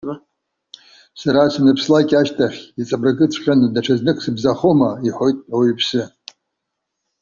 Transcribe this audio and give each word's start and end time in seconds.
Сара 1.19 1.43
саныԥслак 1.53 2.09
ашьҭахь, 2.19 2.59
иҵабыргыҵәҟьаны 2.81 3.67
даҽазнык 3.73 4.17
сыбзахома?- 4.23 4.99
иҳәоит 5.07 5.37
ауаҩԥсы. 5.53 6.03